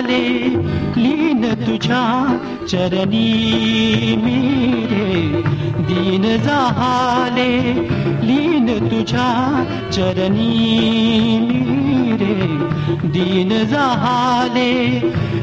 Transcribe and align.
झाले 0.00 0.48
लीन 0.96 1.44
तुझ्या 1.66 2.02
चरणी 2.68 4.14
मीरे. 4.18 5.42
दीन 5.88 6.22
झाले 6.42 7.56
लीन 8.26 8.88
तुझ्या 8.88 9.28
चरणी 9.92 11.38
मीरे. 11.42 12.34
दीन 13.08 13.64
झाले 13.64 14.72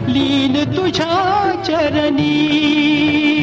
लीन 0.07 0.63
तुझ्या 0.77 1.51
चरणी 1.65 3.36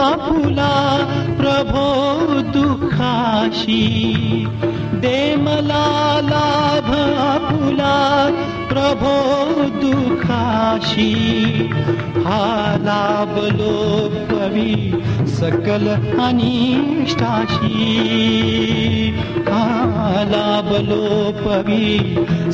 आपुला 0.00 0.72
प्रभो 1.40 1.86
दुखाशी। 2.40 3.84
दे 4.94 5.36
मला 5.36 5.86
लाभ 6.24 6.90
आपुला 7.18 7.96
प्रभो 8.70 9.14
दुखाशी 9.82 11.12
हा 12.26 12.42
लाभलोपी 12.84 14.74
सकल 15.38 15.86
अनिष्ठा 16.26 17.32
हा 19.48 20.22
लाभलोपी 20.30 21.88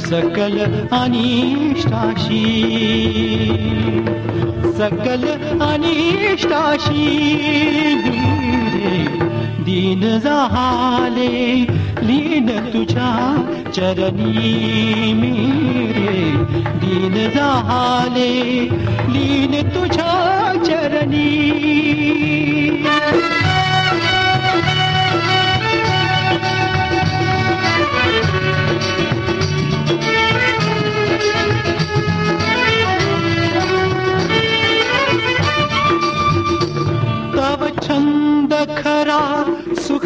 सकल 0.06 0.59
अनिष्ठा 1.00 2.05
सकल 4.78 5.28
अनिष्ठा 5.69 6.64
दीन 9.66 10.19
झाले 10.19 11.66
लीन 12.03 12.47
तुझ्या 12.72 13.10
चरणी 13.77 15.12
मेरे. 15.12 16.37
दीन 16.78 17.31
झाले 17.31 18.60
लीन 19.09 19.69
तुझ्या 19.69 20.53
चरणी. 20.65 21.56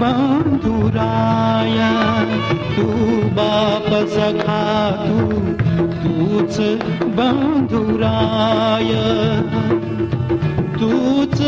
बन्धुराय 0.01 1.79
तु 2.75 2.87
बासखातु 3.37 5.17
बन्धुराय 7.17 8.91
तूच 10.79 11.39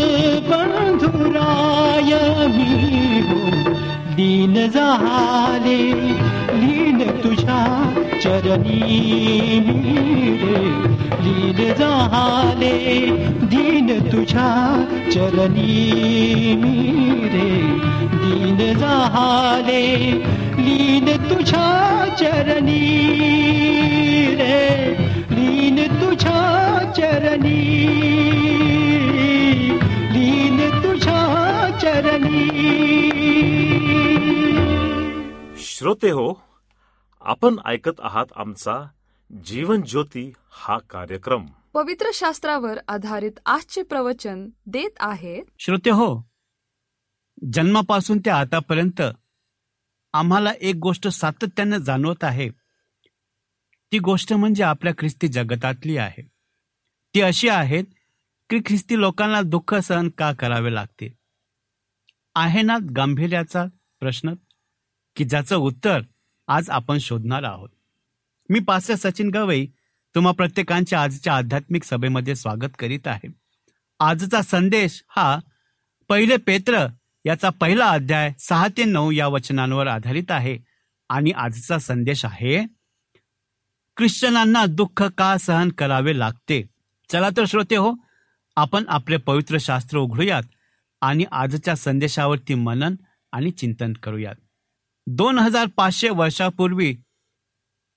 बंधुराय 0.49 2.11
मी 2.55 3.19
हो 3.27 3.39
झाले 4.67 5.77
लीन 6.59 7.01
तुझ्या 7.23 7.59
चरणी 8.23 8.79
रे 10.41 10.59
लीन 11.23 11.73
झाले 11.73 12.73
दीन 13.51 13.89
तुझ्या 14.11 14.49
चरणी 15.13 15.69
रे 17.33 17.49
दीन 18.15 18.73
झाले 18.77 19.83
लीन 20.59 21.11
तुझ्या 21.29 21.65
चरणी 22.19 22.79
रे. 24.39 24.63
तुझ्या 25.87 26.91
चरणी 26.97 27.87
लीन 30.13 30.69
तुझ्या 30.69 31.69
चरणी. 31.81 32.45
श्रोते 35.57 36.09
हो 36.09 36.33
आपण 37.21 37.55
ऐकत 37.65 37.99
आहात 37.99 38.25
आमचा 38.35 38.87
जीवन 39.45 39.81
ज्योती 39.81 40.33
हा 40.51 40.77
कार्यक्रम. 40.89 41.45
पवित्र 41.73 42.05
शास्त्रावर 42.13 42.77
आधारित 42.87 43.31
आजचे 43.45 43.83
प्रवचन 43.83 44.49
देत 44.65 44.91
आहेत. 44.99 45.43
श्रोते 45.59 45.89
हो 45.89 46.29
जन्मापासून 47.53 48.19
ते 48.19 48.29
आतापर्यंत 48.29 49.01
आम्हाला 50.13 50.51
एक 50.61 50.75
गोष्ट 50.75 51.07
सातत्याने 51.07 51.79
जाणवत 51.79 52.23
आहे. 52.23 52.49
ती 53.91 53.99
गोष्ट 53.99 54.33
म्हणजे 54.33 54.63
आपल्या 54.63 54.93
ख्रिस्ती 54.97 55.27
जगतातली 55.27 55.97
आहे. 55.97 56.21
ती 57.15 57.21
अशी 57.21 57.49
आहेत 57.49 57.83
की 58.49 58.59
ख्रिस्ती 58.59 58.99
लोकांना 58.99 59.41
दुःख 59.41 59.73
सहन 59.75 60.09
का 60.09 60.31
करावे 60.33 60.73
लागते 60.73 61.13
आहे 62.35 62.61
ना 62.61 62.77
गांभीर्याचा 62.95 63.65
प्रश्न? 63.99 64.33
की 65.15 65.23
ज्याचं 65.23 65.55
उत्तर 65.55 66.01
आज 66.47 66.69
आपण 66.69 66.97
शोधणार 66.97 67.43
आहोत? 67.43 67.69
मी 68.49 68.59
पास्टर 68.59 68.95
सचिन 68.95 69.29
गवई 69.29 69.65
तुम्हा 70.15 70.31
प्रत्येकांच्या 70.31 71.01
आजच्या 71.01 71.35
आध्यात्मिक 71.35 71.83
सभेमध्ये 71.83 72.35
स्वागत 72.35 72.75
करीत 72.79 73.07
आहे. 73.07 73.27
आजचा 73.99 74.41
संदेश 74.41 75.03
हा 75.07 75.39
पहिले 76.09 76.37
पेत्र 76.37 76.85
याचा 77.25 77.49
पहिला 77.49 77.89
अध्याय 77.89 78.31
सहा 78.39 78.67
ते 78.67 78.83
नऊ 78.83 79.11
या 79.11 79.27
वचनांवर 79.27 79.87
आधारित 79.87 80.31
आहे 80.31 80.57
आणि 81.09 81.31
आजचा 81.31 81.79
संदेश 81.79 82.25
आहे 82.25 82.65
ख्रिश्चनांना 83.97 84.65
दुःख 84.65 85.03
का 85.17 85.37
सहन 85.37 85.69
करावे 85.69 86.19
लागते? 86.19 86.61
चला 87.11 87.29
तर 87.37 87.45
श्रोते 87.45 87.75
हो 87.75 87.93
आपण 88.55 88.83
आपले 88.87 89.17
पवित्र 89.17 89.57
शास्त्र 89.59 89.97
उघडूयात 89.97 90.43
आणि 91.01 91.25
आजच्या 91.31 91.75
संदेशावरती 91.75 92.53
मनन 92.53 92.95
आणि 93.31 93.51
चिंतन 93.51 93.93
करूयात. 93.93 94.35
दोन 95.07 95.39
हजार 95.39 95.65
पाचशे 95.77 96.09
वर्षापूर्वी 96.09 96.95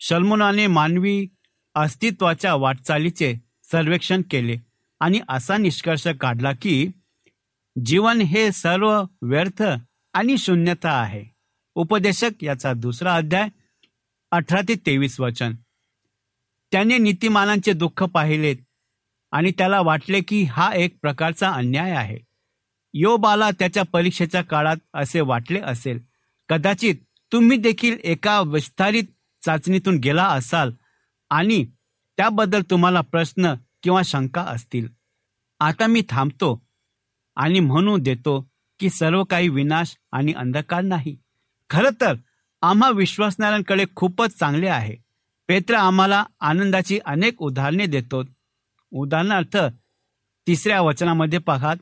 शल्मोनाने 0.01 0.67
मानवी 0.67 1.27
अस्तित्वाच्या 1.75 2.55
वाटचालीचे 2.55 3.35
सर्वेक्षण 3.65 4.23
केले 4.31 4.57
आणि 5.01 5.21
असा 5.29 5.57
निष्कर्ष 5.57 6.07
काढला 6.21 6.53
की 6.53 6.91
जीवन 7.85 8.21
हे 8.21 8.51
सर्व 8.53 9.03
व्यर्थ 9.23 9.63
आणि 10.15 10.39
शून्यता 10.39 10.91
आहे. 10.91 11.25
उपदेशक 11.75 12.31
याचा 12.43 12.73
दुसरा 12.73 13.17
अध्याय 13.17 13.49
अठरा 14.31 14.61
ते 14.69 14.75
तेवीस 14.75 15.21
वचन. 15.21 15.55
त्याने 16.73 16.99
नीतिमानांचे 16.99 17.73
दुःख 17.73 18.03
पाहिलेत 18.03 18.57
आणि 19.33 19.51
त्याला 19.59 19.81
वाटले 19.81 20.21
की 20.21 20.43
हा 20.43 20.71
एक 20.75 20.97
प्रकारचा 21.03 21.51
अन्याय 21.51 21.91
आहे. 21.91 22.19
योबाला 22.95 23.51
त्याच्या 23.51 23.83
परीक्षेच्या 23.83 24.43
काळात 24.43 24.77
असे 24.95 25.21
वाटले 25.21 25.61
असेल. 25.61 25.99
कदाचित 26.49 26.95
तुम्ही 27.33 27.57
देखील 27.57 27.99
एका 28.05 28.41
विस्तारित 28.41 29.05
चाचणीतून 29.45 29.97
गेला 29.97 30.27
असाल 30.27 30.73
आणि 31.31 31.65
त्याबद्दल 32.17 32.63
तुम्हाला 32.63 33.01
प्रश्न 33.01 33.55
किंवा 33.83 34.03
शंका 34.05 34.43
असतील. 34.43 34.89
आता 35.61 35.87
मी 35.87 36.03
थांबतो 36.09 36.63
आणि 37.37 37.61
म्हणू 37.61 37.99
देतो 37.99 38.51
की 38.79 38.91
सर्व 38.91 39.25
काही 39.25 39.49
विनाश 39.49 39.97
आणि 40.13 40.33
अंधकार 40.33 40.81
नाही. 40.81 41.17
खरं 41.71 41.91
तर 42.01 42.15
आम्हा 42.63 42.91
विश्वासणाऱ्यांकडे 42.91 43.85
खूपच 43.97 44.39
चांगले 44.39 44.69
आहे. 44.69 45.08
पेत्र 45.49 45.75
आम्हाला 45.75 46.25
आनंदाची 46.41 46.99
अनेक 47.05 47.43
उदाहरणे 47.43 47.87
देतो. 47.87 48.23
उदाहरणार्थ 48.93 49.57
तिसऱ्या 50.47 50.81
वचनामध्ये 50.81 51.39
पाहात 51.39 51.77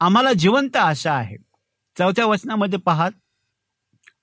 आम्हाला 0.00 0.32
जिवंत 0.32 0.76
आशा 0.76 1.14
आहे. 1.14 1.36
चौथ्या 1.98 2.26
वचनामध्ये 2.26 2.78
पाहात 2.78 3.10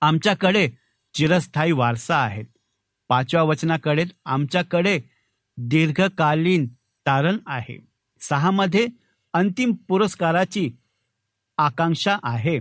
आमच्याकडे 0.01 0.67
चिरस्थायी 1.13 1.71
वारसा 1.71 2.17
आहेत 2.17 2.45
पाचव्या 3.09 3.43
वचनाकडे 3.43 4.05
आमच्याकडे 4.25 4.99
दीर्घकालीन 5.57 6.67
तारण 7.05 7.37
आहे. 7.47 7.77
सहामध्ये 8.21 8.87
अंतिम 9.33 9.71
पुरस्काराची 9.87 10.69
आकांक्षा 11.57 12.17
आहे. 12.23 12.57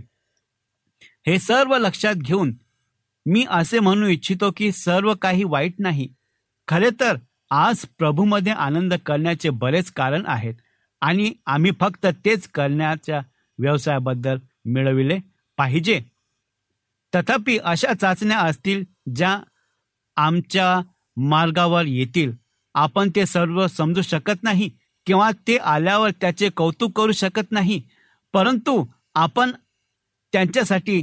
हे 1.26 1.38
सर्व 1.38 1.76
लक्षात 1.78 2.14
घेऊन 2.14 2.52
मी 3.26 3.44
असे 3.50 3.78
म्हणू 3.78 4.06
इच्छितो 4.06 4.50
की 4.56 4.72
सर्व 4.72 5.14
काही 5.14 5.44
वाईट 5.44 5.74
नाही. 5.78 6.08
खरे 6.68 6.90
तर 7.00 7.16
आज 7.50 7.84
प्रभूमध्ये 7.98 8.52
आनंद 8.52 8.94
करण्याचे 8.94 9.50
बरेच 9.50 9.90
कारण 9.90 10.22
आहेत 10.26 10.54
आणि 11.00 11.32
आम्ही 11.46 11.70
फक्त 11.80 12.06
तेच 12.24 12.48
करण्याच्या 12.48 13.20
व्यवसायाबद्दल 13.58 14.38
मिळविले 14.64 15.18
पाहिजे. 15.56 16.00
तथापि 17.14 17.58
अशा 17.58 17.92
चाचण्या 17.94 18.38
असतील 18.38 18.84
ज्या 19.16 19.38
आमच्या 20.16 20.80
मार्गावर 21.16 21.84
येतील. 21.86 22.32
आपण 22.74 23.10
ते 23.16 23.26
सर्व 23.26 23.66
समजू 23.66 24.02
शकत 24.02 24.42
नाही 24.42 24.70
किंवा 25.06 25.30
ते 25.48 25.56
आल्यावर 25.56 26.10
त्याचे 26.10 26.48
कौतुक 26.50 26.98
करू 26.98 27.12
शकत 27.12 27.52
नाही. 27.52 27.82
परंतु 28.32 28.84
आपण 29.14 29.50
त्यांच्यासाठी 30.32 31.02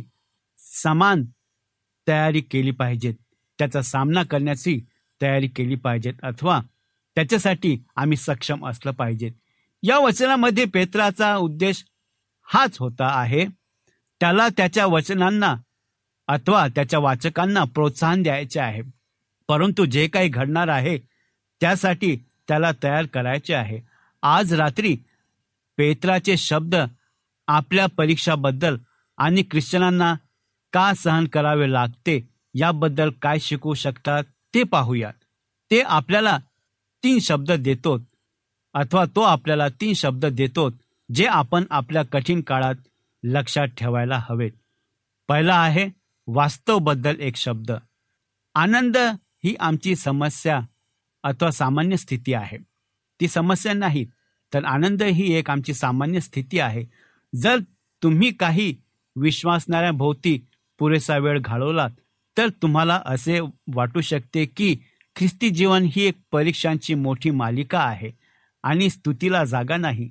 समान 0.58 1.24
तयारी 2.08 2.42
केली 2.42 2.72
पाहिजेत. 2.72 3.14
त्याचा 3.60 3.82
सामना 3.82 4.24
करण्याची 4.24 4.80
तयारी 5.22 5.48
केली 5.48 5.76
पाहिजेत 5.76 6.14
अथवा 6.24 6.62
त्याच्यासाठी 7.16 7.78
आम्ही 7.96 8.18
सक्षम 8.18 8.68
असलं 8.68 8.92
पाहिजेत. 8.92 9.32
या 9.84 10.00
वचनामध्ये 10.00 10.66
पेत्राचा 10.66 11.36
उद्देश 11.36 11.86
हाच 12.44 12.78
होता 12.78 13.08
आहे 13.20 13.46
त्याला 14.20 14.48
त्याच्या 14.50 14.86
वचनांना 14.86 15.56
अथवा 16.28 16.68
त्याच्या 16.68 17.00
वाचकांना 17.00 17.64
प्रोत्साहन 17.64 18.24
द्यायचे 18.24 18.60
आहे. 18.60 18.82
परंतु 19.48 19.86
जे 19.86 20.08
काही 20.08 20.30
घडणार 20.30 20.68
आहे 20.68 20.98
त्यासाठी 21.62 22.16
त्याला 22.48 22.72
तयार 22.84 23.06
करायचे 23.06 23.54
आहे. 23.54 23.80
आज 24.22 24.54
रात्री 24.54 24.98
पेत्राचे 25.78 26.38
शब्द 26.38 26.76
आपल्या 27.48 27.86
परीक्षाबद्दल 27.98 28.78
आणि 29.18 29.44
ख्रिश्चनांना 29.52 30.16
का 30.74 30.94
सहन 30.94 31.26
करावे 31.26 31.72
लागते? 31.72 32.30
याबद्दल 32.54 33.10
काय 33.10 33.40
शिकू 33.40 33.74
शकतात? 33.74 34.24
ते 34.54 34.64
पाहूयात. 34.64 35.14
ते 35.72 35.82
आपल्याला 35.82 36.38
तीन 37.04 37.20
शब्द 37.20 37.52
देतो 37.52 38.00
अथवा 38.74 39.06
तो 39.06 39.22
आपल्याला 39.22 39.70
तीन 39.70 39.94
शब्द 39.94 40.26
देतो 40.26 40.70
जे 41.16 41.26
आपण 41.26 41.64
आपल्या 41.70 42.04
कठीण 42.04 42.42
काळात 42.42 42.76
लक्षात 43.24 43.68
ठेवायला 43.68 44.22
हवेत. 44.30 44.52
पहिला 45.28 45.62
आहे 45.62 45.90
वास्तवबद्दल 46.28 47.20
एक 47.20 47.36
शब्द. 47.36 47.72
आनंद 48.56 48.98
ही 49.44 49.56
आमची 49.60 49.96
समस्या 49.96 50.62
अथवा 51.24 51.52
सामान्य 51.52 51.98
स्थिती 51.98 52.34
आहे. 52.34 52.58
ती 53.20 53.28
समस्या 53.28 53.74
नाही 53.74 54.06
तर 54.54 54.66
आनंद 54.66 55.04
ही 55.04 55.34
एक 55.34 55.50
आमची 55.50 55.74
सामान्य 55.74 56.20
स्थिती 56.20 56.60
आहे. 56.60 56.86
जर 57.36 57.58
तुम्ही 58.04 58.32
काही 58.32 58.76
विश्वासणाऱ्या 59.16 59.92
भोवती 59.92 60.46
पुरेसा 60.82 61.18
वेळ 61.18 61.40
घालवलात 61.40 61.90
तर 62.38 62.50
तुम्हाला 62.50 63.02
असे 63.06 63.40
वाटू 63.74 64.02
शकते 64.02 64.46
की 64.46 64.76
ख्रिस्ती 65.16 65.50
जीवन 65.50 65.84
ही 65.92 66.02
एक 66.02 66.16
परीक्षांची 66.32 66.94
मोठी 66.94 67.32
मालिका 67.32 67.80
आहे 67.80 68.12
आणि 68.64 68.90
स्तुतीला 68.90 69.44
जागा 69.44 69.78
नाही. 69.78 70.10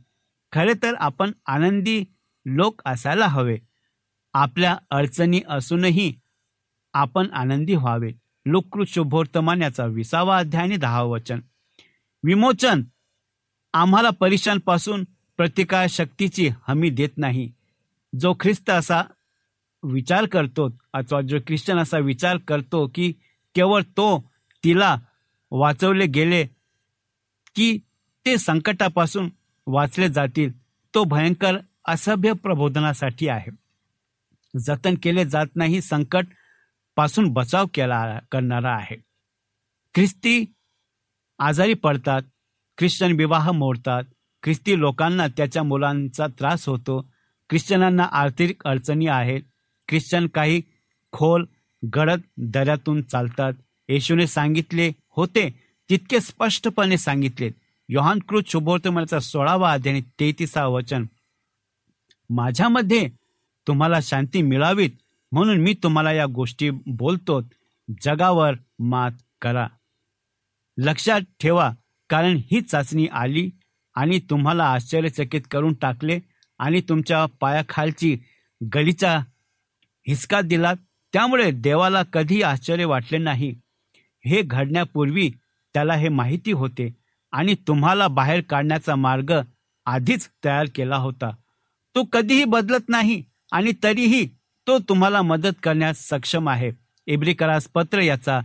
खरे 0.53 0.73
तर 0.83 0.95
आपण 0.95 1.33
आनंदी 1.47 2.05
लोक 2.47 2.83
असायला 2.87 3.27
हवे. 3.27 3.59
आपल्या 4.35 4.79
अडचणी 4.91 5.41
असूनही 5.49 6.15
आपण 6.93 7.27
आनंदी 7.33 7.75
व्हावे. 7.75 8.13
लोककृत 8.47 8.87
शुभोर्तमान 8.89 9.63
याचा 9.63 9.85
विसावा 9.85 10.39
अध्याय 10.39 10.63
आणि 10.63 10.77
दहा 10.77 11.03
वचन. 11.03 11.41
विमोचन 12.25 12.83
आम्हाला 13.75 14.11
परीक्षांपासून 14.11 15.05
प्रतिकार 15.37 15.87
शक्तीची 15.91 16.51
हमी 16.69 16.91
देत 16.91 17.19
नाही. 17.19 17.53
जो 18.21 18.35
ख्रिस्त 18.41 18.71
असा 18.71 19.03
विचार 19.83 20.27
करतो 20.27 20.69
अथवा 20.95 21.21
जो 21.21 21.39
ख्रिश्चन 21.47 21.79
असा 21.79 21.99
विचार 21.99 22.37
करतो 22.49 22.87
की 22.95 23.13
केवळ 23.55 23.83
तो 23.97 24.09
तिला 24.65 24.97
वाचवले 25.53 26.07
गेले 26.07 26.45
की 27.57 27.77
ते 28.27 28.37
संकटापासून 28.39 29.29
वाचले 29.67 30.09
जातील 30.09 30.51
तो 30.95 31.05
भयंकर 31.05 31.57
असभ्य 31.89 32.33
प्रबोधनासाठी 32.33 33.29
आहे. 33.29 33.51
जतन 34.55 34.95
केले 35.03 35.25
जात 35.25 35.57
नाही 35.57 35.81
संकटपासून 35.81 37.33
बचाव 37.33 37.67
केला 37.75 38.19
करणारा 38.33 38.75
आहे. 38.77 38.97
ख्रिस्ती 39.95 40.45
आजारी 41.39 41.75
पडतात 41.75 42.23
ख्रिश्चन 42.79 43.13
विवाह 43.13 43.51
मोडतात 43.53 44.05
ख्रिस्ती 44.43 44.79
लोकांना 44.81 45.27
त्याच्या 45.37 45.63
मुलांचा 45.63 46.27
त्रास 46.39 46.69
होतो 46.69 47.01
ख्रिश्चनांना 47.51 48.05
आर्थिक 48.13 48.63
अडचणी 48.65 49.07
आहेत 49.07 49.43
ख्रिश्चन 49.91 50.27
काही 50.27 50.63
खोल 51.13 51.45
गडद 51.95 52.21
दऱ्यातून 52.37 53.03
चालतात. 53.03 53.53
येशूने 53.89 54.27
सांगितले 54.27 54.93
होते 55.09 55.49
तितके 55.91 56.21
स्पष्टपणे 56.21 56.99
सांगितले. 56.99 57.51
योहानकृत 57.89 58.43
शुभोर्तमाचा 58.47 59.19
सोळावा 59.21 59.73
अध्याय 59.73 60.01
तेहतीसा 60.01 60.67
वचन. 60.67 61.05
माझ्यामध्ये 62.31 63.09
तुम्हाला 63.67 63.99
शांती 64.03 64.43
मिळावीत 64.43 64.91
म्हणून 65.33 65.61
मी 65.61 65.75
तुम्हाला 65.83 66.13
या 66.13 66.27
गोष्टी 66.27 66.71
बोलतो. 66.71 67.41
जगावर 68.03 68.55
मात 68.79 69.11
करा. 69.43 69.69
लक्षात 70.79 71.21
ठेवा 71.41 71.71
कारण 72.09 72.37
ही 72.51 72.61
चाचणी 72.61 73.07
आली 73.07 73.51
आणि 73.95 74.21
तुम्हाला 74.31 74.65
आश्चर्यचकित 74.73 75.41
करून 75.51 75.75
टाकले 75.75 76.19
आणि 76.59 76.81
तुमच्या 76.81 77.27
पायाखालची 77.41 78.19
गलीचा 78.75 79.19
हिसका 80.09 80.41
दिला. 80.41 80.75
त्यामुळे 81.13 81.51
देवाला 81.51 82.03
कधी 82.03 82.43
आश्चर्य 82.43 82.85
वाटले 82.85 83.19
नाही. 83.19 83.55
हे 84.25 84.43
घडण्यापूर्वी 84.43 85.31
त्याला 85.75 85.95
हे 85.95 86.09
माहिती 86.09 86.53
होते 86.53 86.97
आणि 87.33 87.55
तुम्हाला 87.55 88.09
बाहेर 88.09 88.41
काढण्याचा 88.41 88.95
मार्ग 88.95 89.41
आधीच 89.87 90.29
तयार 90.45 90.67
केला 90.75 90.97
होता. 90.97 91.31
तो 91.95 92.05
कधीही 92.05 92.45
बदलत 92.45 92.89
नाही 92.89 93.23
आणि 93.53 93.73
तरीही 93.83 94.29
तो 94.67 94.79
तुम्हाला 94.79 95.23
मदत 95.23 95.57
करण्यास 95.63 96.09
सक्षम 96.09 96.49
आहे. 96.49 96.73
इब्रिकरास 97.07 97.69
पत्र 97.75 98.01
याचा 98.01 98.41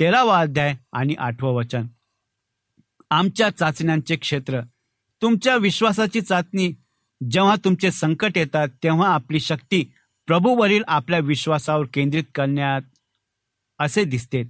तेरावा 0.00 0.40
अध्याय 0.40 0.74
आणि 0.92 1.14
आठवं 1.18 1.54
वचन. 1.54 1.86
आमच्या 3.10 3.50
चाचण्यांचे 3.50 4.16
क्षेत्र. 4.16 4.60
तुमच्या 5.22 5.56
विश्वासाची 5.56 6.20
चाचणी. 6.20 6.72
जेव्हा 7.30 7.56
तुमचे 7.56 7.90
संकट 7.90 8.38
येतात 8.38 8.68
तेव्हा 8.82 9.14
आपली 9.14 9.40
शक्ती 9.40 9.92
प्रभूवरील 10.30 10.82
आपल्या 10.88 11.18
विश्वासावर 11.18 11.86
केंद्रित 11.94 12.24
करण्यात 12.34 12.80
असे 13.78 14.04
दिसते. 14.04 14.42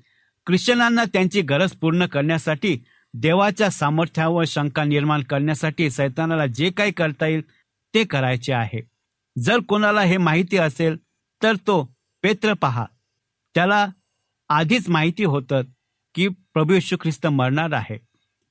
ख्रिश्चनांना 0.46 1.04
त्यांची 1.04 1.42
गरज 1.42 1.72
पूर्ण 1.72 2.06
करण्यासाठी 2.06 2.84
देवाच्या 3.14 3.70
सामर्थ्यावर 3.70 4.44
शंका 4.46 4.84
निर्माण 4.84 5.22
करण्यासाठी 5.22 5.90
सैतानाला 5.90 6.46
जे 6.46 6.70
काही 6.70 6.92
करता 6.92 7.26
येईल 7.26 7.40
ते 7.94 8.04
करायचे 8.04 8.52
आहे. 8.52 8.80
जर 9.38 9.58
कोणाला 9.58 10.00
हे 10.00 10.16
माहिती 10.16 10.56
असेल 10.56 10.96
तर 11.42 11.54
तो 11.54 11.96
पेत्र 12.22 12.52
पहा. 12.52 12.86
त्याला 13.54 13.86
आधीच 14.48 14.88
माहिती 14.88 15.24
होतं 15.24 15.62
की 16.14 16.28
प्रभू 16.28 16.74
येशू 16.74 16.96
ख्रिस्त 17.00 17.26
मरणार 17.26 17.72
आहे. 17.72 17.98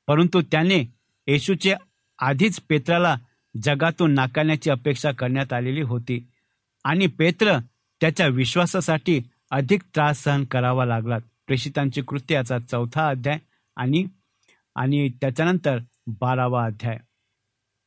परंतु 0.08 0.42
त्याने 0.42 0.94
येशूचे 1.28 1.74
आधीच 2.20 2.60
पेत्राला 2.70 3.16
जगातून 3.64 4.14
नाकारण्याची 4.14 4.70
अपेक्षा 4.70 5.12
करण्यात 5.12 5.54
आलेली 5.54 5.82
होती. 5.82 6.29
आणि 6.84 7.08
पेत्र 7.08 7.58
त्याच्या 8.02 8.28
विश्वासासाठी 8.28 9.22
अधिक 9.52 9.82
त्रास 9.96 10.24
सहन 10.24 10.44
करावा 10.44 10.86
लागला 10.86 11.18
प्रेषितांची 11.18 12.02
कृत्य 12.02 12.36
याचा 12.36 12.60
चौथा 12.60 13.10
अध्याय 13.10 13.40
आणि 13.76 14.06
आणि 14.76 15.10
त्याच्यानंतर 15.10 15.80
बारावा 16.08 16.66
अध्याय. 16.66 16.98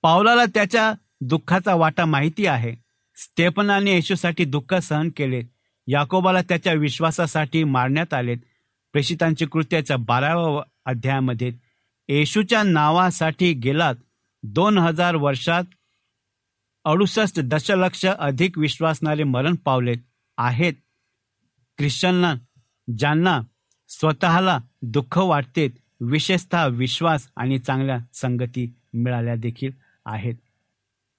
पावलाला 0.03 0.45
त्याच्या 0.45 0.93
दुःखाचा 1.21 1.75
वाटा 1.75 2.05
माहिती 2.05 2.47
आहे. 2.47 2.75
स्टेपनाने 3.17 3.93
येशूसाठी 3.93 4.45
दुःख 4.45 4.75
सहन 4.75 5.11
केले. 5.17 5.43
याकोबाला 5.87 6.43
त्याच्या 6.43 6.73
विश्वासासाठी 6.73 7.65
मारण्यात 7.65 8.15
आले 8.15 8.35
प्रेषितांची 8.93 9.47
कृत्याच्या 9.47 9.97
बाराव्या 9.97 10.63
अध्यायामध्ये 10.85 11.53
येशूच्या 12.09 12.63
नावासाठी 12.63 13.53
गेलात. 13.53 13.95
दोन 14.43 14.79
हजार 14.79 15.17
वर्षात 15.17 15.63
अडुसष्ट 16.85 17.41
दशलक्ष 17.41 18.05
अधिक 18.07 18.59
विश्वासणारे 18.59 19.25
मरण 19.25 19.55
पावले 19.55 19.95
आहेत. 20.39 20.73
ख्रिश्चनना 21.79 22.35
ज्यांना 22.99 23.41
स्वतःला 23.89 24.59
दुःख 24.83 25.19
वाटते 25.19 25.69
विशेषतः 26.01 26.67
विश्वास 26.67 27.29
आणि 27.37 27.59
चांगल्या 27.59 27.99
संगती 28.15 28.67
मिळाल्या 28.95 29.35
देखील 29.37 29.71
आहेत. 30.07 30.35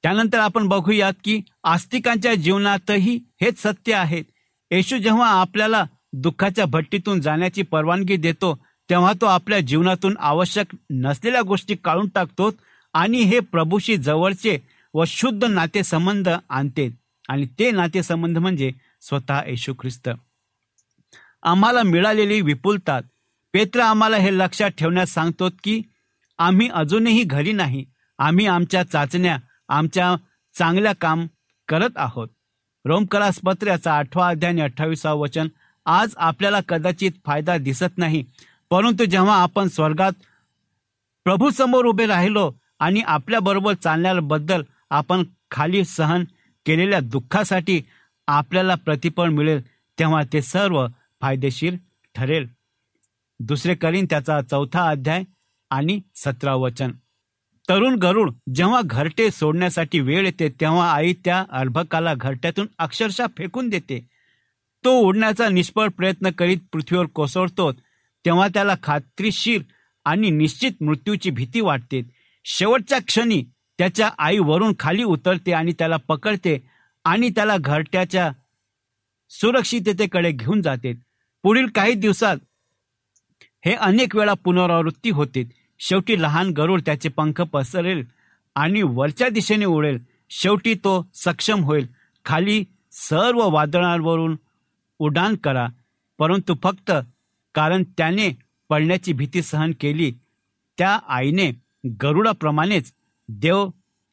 त्यानंतर 0.03 0.39
आपण 0.39 0.67
बघूयात 0.67 1.13
की 1.23 1.39
आस्तिकांच्या 1.63 2.33
जीवनातही 2.35 3.19
हेच 3.41 3.61
सत्य 3.61 3.93
आहेत 3.93 4.23
येशू 4.71 4.97
जेव्हा 4.97 5.29
आपल्याला 5.29 5.83
दुःखाच्या 6.13 6.65
भट्टीतून 6.65 7.21
जाण्याची 7.21 7.61
परवानगी 7.61 8.15
देतो 8.15 8.53
तेव्हा 8.89 9.13
तो 9.21 9.25
आपल्या 9.25 9.59
जीवनातून 9.59 10.15
आवश्यक 10.19 10.75
नसलेल्या 10.89 11.41
गोष्टी 11.41 11.75
काढून 11.75 12.07
टाकतो 12.07 12.49
आणि 12.93 13.21
हे 13.21 13.39
प्रभूशी 13.39 13.97
जवळचे 13.97 14.57
व 14.93 15.03
शुद्ध 15.07 15.43
नातेसंबंध 15.43 16.29
आणते. 16.49 16.89
आणि 17.29 17.47
ते 17.59 17.71
नातेसंबंध 17.71 18.37
म्हणजे 18.37 18.71
स्वतः 19.01 19.41
येशू 19.47 19.73
ख्रिस्त. 19.79 20.09
आम्हाला 21.43 21.83
मिळालेली 21.83 22.41
विपुलता 22.41 22.99
पेत्र 23.53 23.79
आम्हाला 23.79 24.17
हे 24.17 24.37
लक्षात 24.37 24.69
ठेवण्यास 24.69 25.09
सांगतो 25.09 25.49
की 25.63 25.81
आम्ही 26.37 26.69
अजूनही 26.73 27.23
घरी 27.23 27.51
नाही. 27.51 27.85
आम्ही 28.19 28.47
आमच्या 28.47 28.83
चाचण्या 28.83 29.37
आमच्या 29.69 30.15
चांगल्या 30.57 30.93
काम 31.01 31.27
करत 31.67 31.89
आहोत. 31.95 32.27
रोमकलास 32.85 33.39
पत्र्याचा 33.45 33.97
आठवा 33.97 34.27
अध्याय 34.27 34.59
अठ्ठावीसावं 34.59 35.19
वचन 35.19 35.47
आज 35.85 36.13
आपल्याला 36.17 36.59
कदाचित 36.61 37.11
फायदा 37.25 37.57
दिसत 37.57 37.97
नाही. 37.97 38.23
परंतु 38.69 39.05
जेव्हा 39.05 39.41
आपण 39.41 39.67
स्वर्गात 39.67 40.11
प्रभू 41.23 41.49
समोर 41.49 41.85
उभे 41.85 42.05
राहिलो 42.05 42.51
आणि 42.79 43.01
आपल्याबरोबर 43.01 43.73
चालण्याबद्दल 43.73 44.63
आपण 44.93 45.23
खाली 45.51 45.83
सहन 45.85 46.23
केलेल्या 46.65 46.99
दुःखासाठी 46.99 47.81
आपल्याला 48.27 48.75
प्रतिफळ 48.75 49.29
मिळेल 49.29 49.61
तेव्हा 49.99 50.21
ते 50.33 50.41
सर्व 50.41 50.85
फायदेशीर 51.21 51.75
ठरेल. 52.15 52.47
दुसरे 53.39 53.75
करीन 53.75 54.05
त्याचा 54.09 54.41
चौथा 54.41 54.89
अध्याय 54.89 55.23
आणि 55.69 55.99
सतरा 56.15 56.53
वचन. 56.55 56.91
तरुण 57.69 57.95
गरुड 57.95 58.31
जेव्हा 58.55 58.81
घरटे 58.85 59.29
सोडण्यासाठी 59.31 59.99
वेळ 59.99 60.25
येते 60.25 60.49
तेव्हा 60.49 60.91
आई 60.93 61.13
त्या 61.25 61.43
अर्भकाला 61.51 62.13
घरट्यातून 62.13 62.67
अक्षरशः 62.77 63.25
फेकून 63.37 63.69
देते. 63.69 63.99
तो 64.83 64.99
उडण्याचा 64.99 65.49
निष्फळ 65.49 65.87
प्रयत्न 65.87 66.29
करीत 66.29 66.57
पृथ्वीवर 66.71 67.05
कोसळतो 67.05 67.71
तेव्हा 68.25 68.47
त्याला 68.47 68.75
खात्रीशीर 68.83 69.61
आणि 70.05 70.29
निश्चित 70.29 70.83
मृत्यूची 70.83 71.29
भीती 71.29 71.61
वाटते. 71.61 72.01
शेवटच्या 72.45 72.99
क्षणी 73.07 73.43
त्याच्या 73.77 74.09
आई 74.17 74.37
वरून 74.37 74.73
खाली 74.79 75.03
उतरते 75.03 75.51
आणि 75.51 75.73
त्याला 75.79 75.97
पकडते 75.97 76.69
आणि 77.05 77.29
त्याला 77.29 77.57
घरट्याच्या 77.57 78.31
सुरक्षिततेकडे 79.29 80.31
घेऊन 80.31 80.61
जाते. 80.61 80.93
पुढील 81.43 81.67
काही 81.67 81.93
दिवसात 81.93 82.37
हे 83.65 83.73
अनेक 83.73 84.15
वेळा 84.15 84.33
पुनरावृत्ती 84.33 85.09
होते. 85.09 85.49
शेवटी 85.79 86.21
लहान 86.21 86.49
गरुड 86.49 86.81
त्याचे 86.81 87.09
पंख 87.09 87.41
पसरेल 87.41 88.03
आणि 88.55 88.81
वरच्या 88.81 89.29
दिशेने 89.29 89.65
उडेल. 89.65 89.99
शेवटी 90.29 90.73
तो 90.73 91.09
सक्षम 91.13 91.63
होईल. 91.63 91.87
खाली 92.25 92.63
सर्व 92.91 93.49
वादळांवरून 93.49 94.35
उड्डाण 94.99 95.35
करा. 95.35 95.67
परंतु 96.17 96.55
फक्त 96.63 96.91
कारण 97.55 97.83
त्याने 97.83 98.37
पडण्याची 98.69 99.13
भीती 99.13 99.41
सहन 99.41 99.71
केली. 99.79 100.13
त्या 100.77 100.99
आईने 101.07 101.51
गरुडाप्रमाणेच 102.01 102.93
देव 103.27 103.69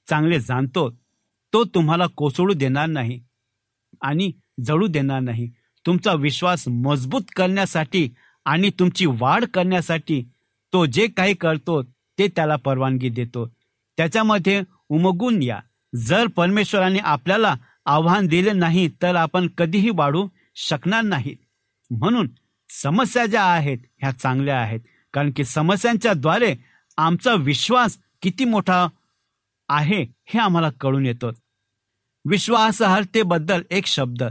चांगले 0.08 0.40
जाणतो 0.40 0.90
तो 1.52 1.64
तुम्हाला 1.64 2.06
कोसळू 2.06 2.54
देणार 2.54 2.86
नाही 2.86 3.20
आणि 4.02 4.32
जळू 4.64 4.86
देणार 4.86 5.20
नाही. 5.20 5.50
तुमचा 5.86 6.12
विश्वास 6.12 6.68
मजबूत 6.68 7.22
करण्यासाठी 7.36 8.08
आणि 8.44 8.70
तुमची 8.70 9.06
वाढ 9.06 9.44
करण्यासाठी 9.44 10.22
तो 10.72 10.86
जे 10.86 11.06
काही 11.06 11.34
करतो 11.34 11.82
ते 12.18 12.28
त्याला 12.28 12.56
परवानगी 12.56 13.08
देतो. 13.08 13.46
त्याच्यामध्ये 13.96 14.62
उमगून 14.88 15.42
या. 15.42 15.60
जर 15.94 16.26
परमेश्वराने 16.26 16.98
आपल्याला 16.98 17.54
आव्हान 17.86 18.26
दिले 18.26 18.52
नाही 18.52 18.88
तर 19.02 19.14
आपण 19.14 19.46
कधीही 19.58 19.90
वाढू 19.94 20.28
शकणार 20.54 21.02
नाही. 21.02 21.36
म्हणून 21.90 22.28
समस्या 22.82 23.26
ज्या 23.26 23.44
आहेत 23.44 23.78
ह्या 23.98 24.10
चांगल्या 24.12 24.60
आहेत. 24.60 24.80
कारण 25.12 25.30
की 25.36 25.44
समस्यांच्या 25.44 26.12
द्वारे 26.12 26.54
आमचा 26.96 27.34
विश्वास 27.34 27.98
किती 28.22 28.44
मोठा 28.44 28.86
आहे 29.70 30.02
हे 30.02 30.38
आम्हाला 30.38 30.70
कळून 30.80 31.06
येतो. 31.06 31.30
विश्वासार्हतेबद्दल 32.24 33.62
एक 33.70 33.86
शब्द. 33.86 34.22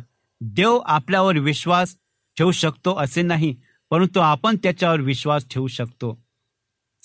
देव 0.41 0.79
आपल्यावर 0.85 1.37
विश्वास 1.37 1.95
ठेवू 2.37 2.51
शकतो 2.51 2.95
असे 2.95 3.21
नाही 3.21 3.55
परंतु 3.89 4.19
आपण 4.19 4.55
त्याच्यावर 4.55 4.99
विश्वास 4.99 5.45
ठेवू 5.51 5.67
शकतो. 5.67 6.23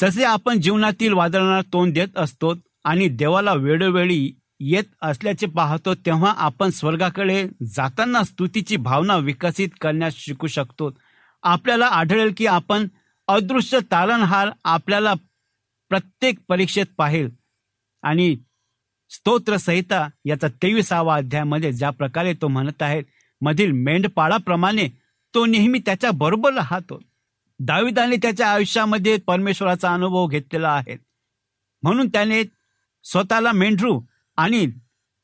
जसे 0.00 0.25
आपण 0.25 0.61
जीवनातील 0.61 1.12
वादळांना 1.12 1.61
तोंड 1.73 1.95
देत 1.95 2.09
असतो 2.17 2.55
आणि 2.85 3.09
देवाला 3.09 3.55
वेळोवेळी 3.55 4.41
येत 4.61 4.85
असल्याचे 5.03 5.47
पाहतो 5.47 5.95
तेव्हा 5.95 6.35
आपण 6.37 6.71
स्वर्गाकडे 6.71 7.49
जाताना 7.67 8.23
स्तुतीची 8.23 8.76
भावना 8.76 9.17
विकसित 9.17 9.69
करण्यास 9.81 10.14
शिकू 10.17 10.47
शकतो. 10.47 10.91
आपल्याला 11.43 11.87
आढळेल 11.87 12.33
की 12.37 12.47
आपण 12.47 12.88
अदृश्य 13.29 13.79
तारणहार 13.93 14.49
आपल्याला 14.64 15.14
प्रत्येक 15.88 16.38
परीक्षेत 16.49 16.87
पाहिल. 16.97 17.29
आणि 18.05 18.37
स्तोत्र 19.11 19.57
संहिता 19.57 20.09
याचा 20.25 20.49
तेविसावा 20.49 21.17
अध्यायामध्ये 21.17 21.73
ज्या 21.73 21.91
प्रकारे 21.91 22.35
तो 22.35 22.49
म्हणत 22.49 22.83
आहे 22.83 23.03
मधील 23.41 23.73
मेंढपाळाप्रमाणे 23.73 24.89
तो 25.35 25.47
नेहमी 25.47 25.79
त्याच्या 25.79 26.11
बरोबर 26.11 26.53
राहतो. 26.55 27.03
दाविदाने 27.61 28.17
त्याच्या 28.17 28.53
आयुष्यामध्ये 28.53 29.17
परमेश्वराचा 29.17 29.95
अनुभव 29.95 30.27
घेतलेला 30.27 30.73
आहे. 30.73 30.97
म्हणून 31.83 32.09
त्याने 32.09 32.43
स्वतःला 33.05 33.53
मेंढरू 33.53 34.01
आणि 34.37 34.67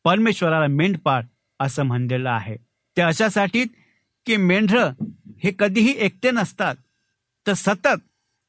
परमेश्वराला 0.05 0.67
मेंढपाळ 0.67 1.23
असं 1.61 1.83
म्हणलेलं 1.83 2.31
आहे. 2.31 2.57
ते 2.97 3.03
अशासाठी 3.03 3.65
की 4.27 4.37
मेंढर 4.37 4.89
हे 5.45 5.53
कधीही 5.59 5.95
एकटे 5.97 6.31
नसतात. 6.31 6.75
तर 7.47 7.53
सतत 7.53 7.99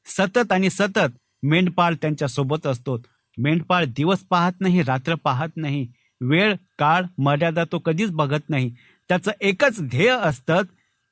सतत 0.06 0.52
आणि 0.52 0.70
सतत 0.70 1.18
मेंढपाळ 1.42 1.94
त्यांच्यासोबत 1.94 2.66
असतो. 2.66 3.02
मेंढपाळ 3.38 3.84
दिवस 3.84 4.18
पाहत 4.18 4.52
नाही 4.60 4.82
रात्र 4.82 5.14
पाहत 5.14 5.48
नाही 5.56 5.88
वेळ 6.20 6.54
काळ 6.78 7.02
मर्यादा 7.18 7.64
तो 7.72 7.78
कधीच 7.78 8.10
बघत 8.10 8.50
नाही. 8.50 8.74
त्याचं 9.08 9.30
एकच 9.40 9.82
ध्येय 9.82 10.10
असतं 10.10 10.62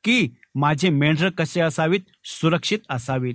की 0.04 0.28
माझे 0.54 0.88
मेंढर 0.88 1.30
कसे 1.30 1.60
असावीत 1.60 2.00
सुरक्षित 2.24 2.78
असावीत. 2.88 3.34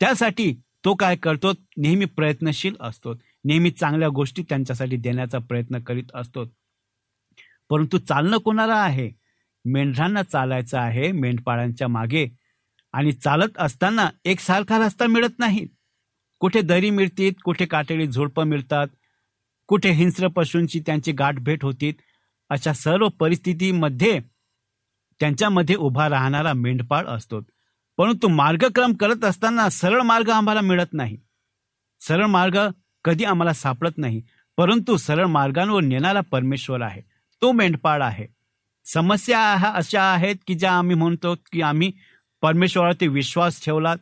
त्यासाठी 0.00 0.54
तो 0.84 0.94
काय 0.94 1.16
करतो? 1.16 1.52
नेहमी 1.76 2.04
प्रयत्नशील 2.04 2.74
असतो. 2.80 3.14
नेहमी 3.44 3.70
चांगल्या 3.70 4.08
गोष्टी 4.08 4.42
त्यांच्यासाठी 4.42 4.96
देण्याचा 4.96 5.38
प्रयत्न 5.38 5.78
करीत 5.78 6.04
असतो. 6.14 6.44
परंतु 7.70 7.98
चालणं 7.98 8.36
कोणाला 8.36 8.74
आहे? 8.74 9.10
मेंढरांना 9.64 10.22
चालायचं 10.22 10.78
आहे 10.78 11.12
मेंढपाळांच्या 11.12 11.88
मागे. 11.88 12.26
आणि 12.92 13.12
चालत 13.12 13.58
असताना 13.58 14.10
एकसारखा 14.24 14.78
रस्ता 14.78 15.06
मिळत 15.06 15.38
नाही. 15.38 15.66
कुठे 16.38 16.60
दरी 16.60 16.90
मिळतील 16.90 17.34
कुठे 17.44 17.66
काटेरी 17.66 18.06
झुडपं 18.06 18.44
मिळतात 18.44 18.86
कुठे 19.66 19.90
हिंस्र 19.90 20.28
पशूंची 20.28 20.80
त्यांची 20.80 21.12
गाठभेट 21.12 21.64
होती 21.64 21.92
अशा 22.50 22.72
सर्व 22.72 23.08
परिस्थितीमध्ये 23.08 24.20
त्यांच्यामध्ये 25.20 25.76
उभा 25.76 26.08
राहणारा 26.08 26.52
मेंढपाळ 26.52 27.06
असतो. 27.06 27.40
परंतु 27.96 28.28
मार्गक्रम 28.28 28.92
करत 28.92 29.24
असताना 29.24 29.68
सरळ 29.68 30.00
मार्ग 30.00 30.28
आम्हाला 30.28 30.60
मिळत 30.60 30.86
नाही. 30.92 31.18
सरळ 32.00 32.26
मार्ग 32.26 32.58
कधी 33.04 33.24
आम्हाला 33.24 33.52
सापडत 33.52 33.98
नाही. 33.98 34.22
परंतु 34.56 34.96
सरळ 34.96 35.26
मार्गांवर 35.26 35.82
नेणारा 35.82 36.20
परमेश्वर 36.20 36.82
आहे. 36.82 37.02
तो 37.42 37.52
मेंढपाळ 37.52 38.02
आहे. 38.02 38.26
समस्या 38.84 39.54
ह्या 39.54 39.70
अशा 39.70 40.02
आहेत 40.02 40.36
की 40.46 40.54
ज्या 40.54 40.72
आम्ही 40.72 40.96
म्हणतो 40.96 41.34
की 41.52 41.60
आम्ही 41.60 41.92
परमेश्वरावरती 42.42 43.08
विश्वास 43.08 43.64
ठेवलात 43.64 43.96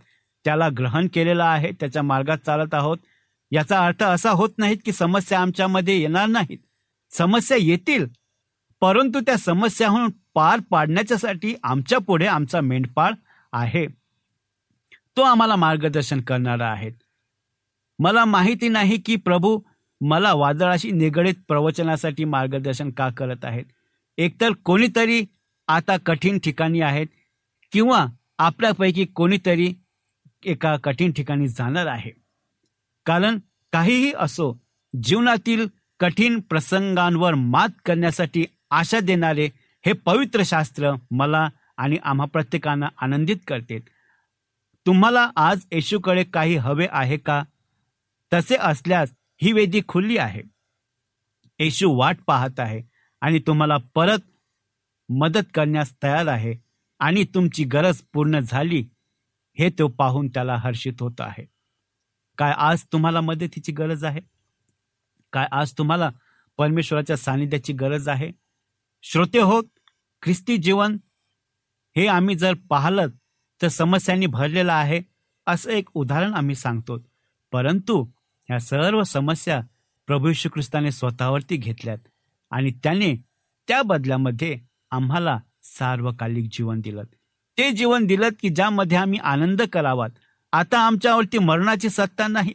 त्याला 0.44 0.68
ग्रहण 0.78 1.06
केलेला 1.14 1.44
आहे 1.44 1.70
त्याच्या 1.80 2.02
मार्गात 2.02 2.38
चालत 2.38 2.74
आहोत. 2.74 2.98
याचा 3.52 3.84
अर्थ 3.86 4.02
असा 4.02 4.30
होत 4.30 4.58
नाहीत 4.58 4.76
की 4.84 4.92
समस्या 4.92 5.40
आमच्यामध्ये 5.40 6.00
येणार 6.00 6.26
नाहीत. 6.26 6.58
समस्या 7.10 7.56
येतील 7.60 8.06
परंतु 8.80 9.20
त्या 9.20 9.36
समस्याहून 9.36 10.10
पार 10.34 10.60
पाडण्याच्यासाठी 10.70 11.54
आमच्या 11.62 11.98
पुढे 11.98 12.26
आमचा 12.26 12.60
मेंढपाळ 12.60 13.12
आहे. 13.52 13.86
तो 15.16 15.22
आम्हाला 15.22 15.56
मार्गदर्शन 15.56 16.20
करणारा 16.20 16.70
आहे. 16.72 16.90
मला 17.98 18.24
माहिती 18.24 18.68
नाही 18.68 18.96
की 18.98 19.16
प्रभू 19.16 19.58
मला 20.00 20.32
वादळाशी 20.32 20.90
निगडीत 20.90 21.34
प्रवचनासाठी 21.48 22.24
मार्गदर्शन 22.24 22.90
का 22.90 23.08
करत 23.08 23.44
आहेत. 23.44 23.64
एकतर 24.18 24.52
कोणीतरी 24.64 25.24
आता 25.68 25.96
कठीण 25.96 26.38
ठिकाणी 26.38 26.80
आहेत 26.80 27.06
किंवा 27.72 28.06
आपल्यापैकी 28.38 29.04
कोणीतरी 29.04 29.72
एका 30.44 30.76
कठीण 30.76 31.12
ठिकाणी 31.12 31.48
जाणार 31.48 31.86
आहे. 31.86 32.10
कारण 33.06 33.38
काहीही 33.72 34.12
असो 34.16 34.52
जीवनातील 35.02 35.66
कठीण 36.00 36.40
प्रसंगांवर 36.40 37.34
मात 37.34 37.68
करण्यासाठी 37.84 38.44
आशा 38.70 39.00
देणारे 39.00 39.48
हे 39.86 39.92
पवित्र 39.92 40.42
शास्त्र 40.44 40.92
मला 41.10 41.48
आणि 41.76 41.96
आम्हा 42.02 42.26
प्रत्येकांना 42.26 42.88
आनंदित 43.00 43.36
करते. 43.46 43.78
तुम्हाला 44.86 45.30
आज 45.36 45.66
येशूकडे 45.72 46.24
काही 46.24 46.56
हवे 46.56 46.86
आहे 46.90 47.16
का? 47.16 47.42
तसे 48.32 48.56
असल्यास 48.60 49.12
ही 49.42 49.52
वेदी 49.52 49.80
खुली 49.88 50.16
आहे. 50.16 50.42
येशू 51.58 51.90
वाट 51.90 52.16
पाहत 52.26 52.60
आहे 52.60 52.82
आणि 53.20 53.38
तुम्हाला 53.38 53.76
परत 53.94 54.18
मदत 55.08 55.46
करण्यास 55.54 55.94
तयार 56.02 56.26
आहे 56.26 56.54
आणि 56.98 57.24
तुमची 57.24 57.64
गरज 57.64 58.00
पूर्ण 58.12 58.38
झाली 58.38 58.84
हे 59.58 59.70
तो 59.70 59.88
पाहून 59.88 60.28
त्याला 60.28 60.56
हर्षित 60.56 60.92
होत 61.00 61.20
आहे. 61.20 61.46
काय 62.38 62.52
आज 62.56 62.82
तुम्हाला 62.92 63.20
मदतीची 63.20 63.72
गरज 63.72 64.04
आहे? 64.04 64.20
काय 65.32 65.46
आज 65.52 65.72
तुम्हाला 65.72 66.10
परमेश्वराच्या 66.56 67.16
सानिध्याची 67.16 67.72
गरज 67.72 68.08
आहे? 68.08 68.32
श्रोते 69.02 69.38
होत 69.38 69.64
ख्रिस्ती 70.22 70.56
जीवन 70.56 70.96
हे 71.96 72.06
आम्ही 72.06 72.34
जर 72.34 72.54
पाहिलं 72.70 73.08
तर 73.62 73.68
समस्यांनी 73.68 74.26
भरलेलं 74.26 74.72
आहे 74.72 75.00
असं 75.46 75.70
एक 75.70 75.88
उदाहरण 75.94 76.34
आम्ही 76.34 76.54
सांगतो. 76.54 76.98
परंतु 77.52 78.02
ह्या 78.48 78.58
सर्व 78.60 79.02
समस्या 79.02 79.60
प्रभू 80.06 80.32
श्री 80.32 80.50
ख्रिस्ताने 80.54 80.90
स्वतःवरती 80.90 81.56
घेतल्यात 81.56 81.98
आणि 82.50 82.70
त्याने 82.70 83.14
त्या 83.68 83.82
बदल्यामध्ये 83.82 84.58
आम्हाला 84.90 85.38
सार्वकालिक 85.62 86.48
जीवन 86.52 86.80
दिलं. 86.80 87.02
ते 87.58 87.70
जीवन 87.70 88.06
दिलं 88.06 88.28
की 88.42 88.48
ज्यामध्ये 88.48 88.98
आम्ही 88.98 89.18
आनंद 89.24 89.62
करावात. 89.72 90.10
आता 90.52 90.78
आमच्यावरती 90.78 91.38
मरणाची 91.38 91.88
सत्ता 91.88 92.26
नाही 92.28 92.52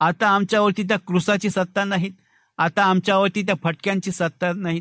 आता 0.00 0.28
आमच्यावरती 0.28 0.82
त्या 0.82 0.96
क्रुसाची 0.98 1.50
सत्ता 1.50 1.84
नाही 1.84 2.10
आता 2.58 2.84
आमच्यावरती 2.84 3.42
त्या 3.42 3.54
फटक्यांची 3.64 4.10
सत्ता 4.10 4.52
नाही 4.56 4.80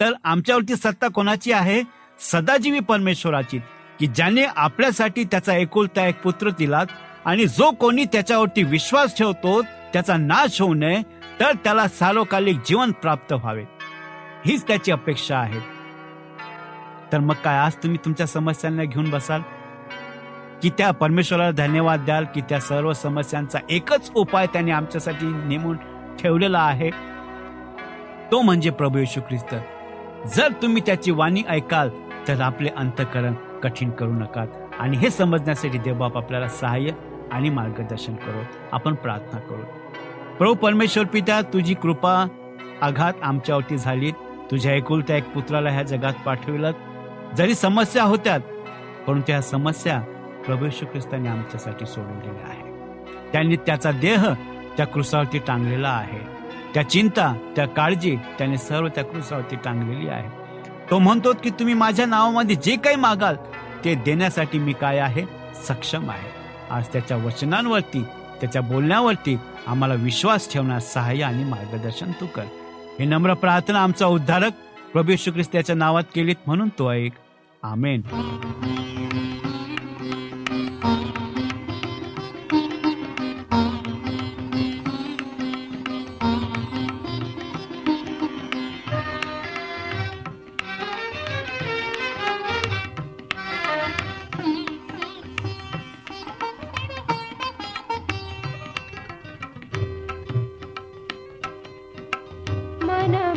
तर 0.00 0.12
आमच्यावरती 0.24 0.76
सत्ता 0.76 1.08
कोणाची 1.08 1.52
आहे? 1.52 1.82
सदाजीवी 2.20 2.80
परमेश्वराची. 2.80 3.58
की 4.00 4.06
ज्याने 4.06 4.44
आपल्यासाठी 4.56 5.24
त्याचा 5.24 5.56
एकुलता 5.56 6.06
एक 6.06 6.22
पुत्र 6.22 6.50
दिलात 6.50 6.86
आणि 7.24 7.46
जो 7.46 7.70
कोणी 7.70 8.04
त्याच्यावरती 8.04 8.62
विश्वास 8.62 9.16
ठेवतो 9.18 9.62
त्याचा 9.62 10.16
नाश 10.16 10.60
होऊ 10.60 10.74
नये 10.74 11.02
तर 11.40 11.52
त्याला 11.64 11.88
सार्वकालिक 11.88 12.56
जीवन 12.68 12.90
प्राप्त 12.92 13.32
व्हावे. 13.32 13.64
हीच 14.46 14.66
त्याची 14.66 14.92
अपेक्षा 14.92 15.38
आहे. 15.38 15.71
तर 17.12 17.18
मग 17.18 17.34
काय? 17.34 17.58
आज 17.58 17.74
तुम्ही 17.74 17.98
तुमच्या 18.04 18.26
समस्यांना 18.26 18.84
घेऊन 18.84 19.10
बसाल? 19.10 19.40
की 20.62 20.70
त्या 20.70 20.90
परमेश्वराला 20.90 21.50
धन्यवाद 21.50 22.00
द्याल? 22.00 22.24
की 22.34 22.40
त्या 22.40 22.60
सर्व 22.60 22.92
समस्यांचा 22.92 23.58
एकच 23.70 24.10
उपाय 24.14 24.46
त्याने 24.46 24.70
आमच्यासाठी 24.70 25.26
नेमून 25.26 25.76
ठेवलेला 26.18 26.58
आहे? 26.58 26.90
तो 28.32 28.42
म्हणजे 28.42 28.70
प्रभू 28.70 28.98
येशू 28.98 29.20
ख्रिस्त. 29.20 29.54
जर 30.34 30.52
तुम्ही 30.62 30.82
त्याची 30.86 31.10
वाणी 31.10 31.42
ऐकाल 31.48 31.90
तर 32.28 32.40
आपले 32.40 32.68
अंतकरण 32.76 33.34
कठीण 33.62 33.90
करू 33.90 34.12
नका. 34.12 34.44
आणि 34.78 34.96
हे 34.96 35.10
समजण्यासाठी 35.10 35.78
देवबाप 35.78 36.16
आपल्याला 36.16 36.48
सहाय्य 36.48 36.92
आणि 37.32 37.50
मार्गदर्शन 37.50 38.14
करू. 38.14 38.42
आपण 38.72 38.94
प्रार्थना 38.94 39.40
करू. 39.40 39.62
प्रभू 40.38 40.54
परमेश्वर 40.54 41.04
पिता 41.04 41.42
तुझी 41.42 41.74
कृपा 41.74 42.26
आघात 42.82 43.12
आमच्यावरती 43.22 43.78
झाली. 43.78 44.10
तुझ्या 44.50 44.74
एकुलत्या 44.74 45.16
एक 45.16 45.32
पुत्राला 45.32 45.70
ह्या 45.70 45.82
जगात 45.82 46.12
पाठविलं 46.26 46.72
जरी 47.36 47.54
समस्या 47.54 48.02
होत्या 48.02 48.38
परंतु 49.06 49.22
त्या 49.26 49.40
समस्या 49.42 49.98
प्रभू 50.46 50.68
ख्रिस्ताने 50.68 51.28
आमच्यासाठी 51.28 51.86
सोडून 51.86 52.18
दिल्या 52.18 52.48
आहे 52.48 52.70
त्यांनी 53.32 53.56
त्याचा 53.56 53.90
देह 53.90 54.32
त्या 54.76 54.86
क्रुसावरती 54.86 55.38
टांगलेला 55.38 55.88
आहे. 55.88 56.18
त्या 56.74 56.82
चिंता 56.90 57.32
त्या 57.56 57.66
काळजी 57.66 58.16
त्याने 58.38 58.58
सर्व 58.58 58.88
त्या 58.88 59.04
क्रुसावरती 59.04 59.56
टांगलेली 59.56 60.08
आहे. 60.08 60.28
तो 60.90 60.98
म्हणतो 60.98 61.32
की 61.42 61.50
तुम्ही 61.50 61.74
माझ्या 61.74 62.06
नावामध्ये 62.06 62.56
जे 62.56 62.76
काही 62.76 62.96
मागाल 62.96 63.36
ते 63.84 63.94
देण्यासाठी 63.94 64.58
मी 64.58 64.72
काय 64.72 64.98
आहे? 64.98 65.24
सक्षम 65.68 66.10
आहे. 66.10 66.30
आज 66.70 66.88
त्याच्या 66.88 67.16
वचनांवरती 67.16 68.02
त्याच्या 68.40 68.62
बोलण्यावरती 68.62 69.38
आम्हाला 69.66 69.94
विश्वास 69.94 70.52
ठेवण्यास 70.52 70.92
सहाय्य 70.92 71.24
आणि 71.24 71.44
मार्गदर्शन 71.44 72.10
तू 72.20 72.26
कर. 72.26 72.44
हे 72.98 73.04
नम्र 73.04 73.34
प्रार्थना 73.34 73.82
आमचा 73.82 74.06
उद्धारक 74.06 74.52
प्रभू 74.92 75.06
ख्रिस्ताच्या 75.06 75.34
ख्रिस्त 75.34 75.54
याच्या 75.54 75.76
नावात 75.76 76.02
केलीत 76.14 76.34
म्हणून 76.46 76.68
तो 76.68 76.92
ऐक. 76.92 77.12
आमेन. 77.62 78.00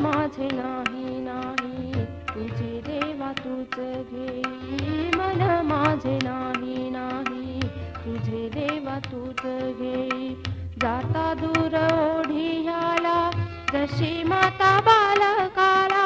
माझे 0.02 0.48
नाही 0.54 1.20
नाही 1.22 1.92
तुझे 2.30 2.82
देवा 2.88 3.32
तूच 3.32 3.80
घेई 3.80 5.12
मन 5.16 5.44
माझे 5.66 6.20
नाही 6.24 6.90
नाही 6.90 7.60
तुझे 8.06 8.50
देवा 8.50 9.00
तूच 9.00 9.42
घेई 9.80 10.34
जाता 10.82 11.34
दूर 11.34 11.76
ओढियाला 11.76 13.30
जशी 13.74 14.24
माता 14.24 14.80
बालकाला. 14.80 16.04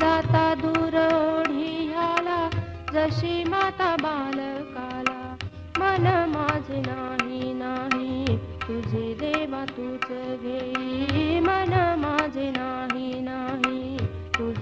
जाता 0.00 0.54
दूर 0.54 0.94
ओढियाला 0.96 2.50
जशी 2.92 3.44
माता 3.44 3.96
बालकाला. 3.96 5.36
मन 5.78 6.06
माझे 6.36 6.80
नाही 6.80 7.52
नाही 7.52 8.36
तुझे 8.36 9.14
देवा 9.20 9.64
तूच 9.64 10.08
घेई 10.42 11.40
मन 11.40 11.74
माझे 11.98 12.50
नाही 12.50 12.83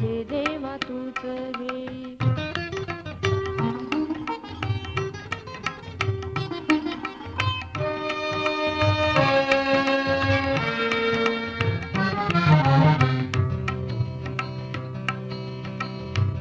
तुझे 0.03 0.23
देवा 0.31 0.77
तूच 0.83 1.21
घेई 1.25 2.17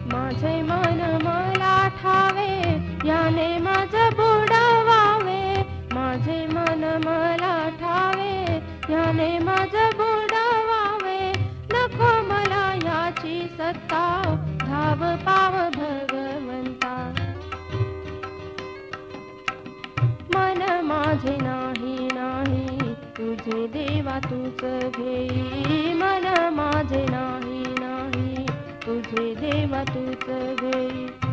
माझे 0.08 0.56
मन 0.62 1.02
मला 1.24 1.78
ठावे 2.02 2.50
याने 3.08 3.50
माझ 3.60 3.94
बुडवावे 4.18 5.42
माझे 5.94 6.46
मन 6.54 6.84
मला 7.06 7.54
ठावे 7.82 8.34
याने 8.94 9.38
माझ 9.40 10.11
सत्ता 13.72 14.06
धाव 14.62 15.02
पाव 15.26 15.54
भगवंता 15.76 16.94
मन 20.34 20.62
माझे 20.88 21.36
नाही 21.42 22.08
नाही 22.14 22.94
तुझे 23.18 23.68
देवा 23.76 24.18
तूच 24.26 24.64
घेई। 24.98 25.94
मन 25.94 26.28
माझे 26.56 27.06
नाही 27.10 27.64
नाही 27.80 28.46
तुझे 28.86 29.34
देवा 29.36 29.84
तूच 29.94 30.28
घेई 30.62 31.31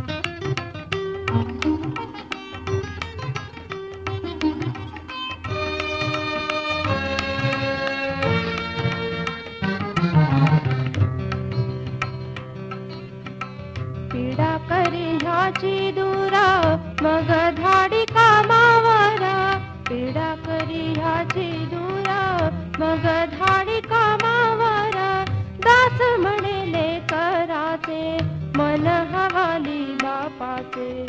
करी 15.48 15.92
दुरा 15.92 16.76
मग 17.02 17.28
धाडी 17.56 18.04
कामावरा. 18.04 19.58
पीडा 19.88 20.34
करी 20.34 20.92
ह्याची 20.96 21.50
दुरा 21.50 22.50
मग 22.78 23.06
धाडी 23.32 23.80
कामावरा. 23.80 25.24
दास 25.58 26.00
म्हणेले 26.18 26.98
कराचे 27.00 28.18
मन 28.56 28.80
मन 28.80 28.86
हवाली 28.86 29.96
बापाचे 30.02 31.06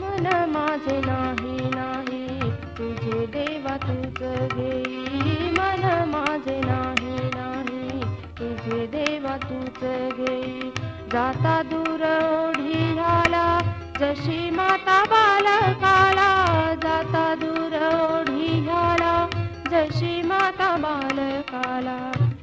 मन 0.00 0.26
माझे 0.48 1.00
नाही 1.00 1.68
नाही 1.74 2.50
तुझे 2.78 3.26
देवा 3.26 3.76
तुझ 3.76 4.22
घेई. 4.54 5.04
मन 5.50 6.10
माझे 6.10 6.60
नाही 6.60 7.30
नाही 7.34 8.00
तुझे 8.38 8.86
देवा 8.86 9.36
तुझ 9.36 9.88
घेई. 10.16 10.70
जाता 11.18 11.62
दूर 11.62 12.02
ओढी 12.06 12.98
आला 12.98 13.46
जशी 14.00 14.50
माता 14.50 14.98
बालकाला 15.04 16.26
जाता 16.82 17.22
दूर 17.34 17.74
ओढी 17.86 18.68
आला 18.68 19.14
जशी 19.70 20.22
माता 20.22 20.68
बालकाला 20.76 21.96